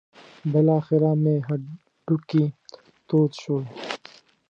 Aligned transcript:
بالاخره 0.51 1.11
مې 1.21 1.35
هډوکي 1.47 2.43
تود 3.07 3.31
شول. 3.41 3.63